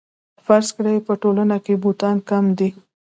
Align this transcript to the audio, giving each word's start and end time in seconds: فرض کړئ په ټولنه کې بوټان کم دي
فرض 0.45 0.67
کړئ 0.77 0.97
په 1.07 1.13
ټولنه 1.21 1.57
کې 1.65 1.73
بوټان 1.83 2.17
کم 2.29 2.45
دي 2.57 2.69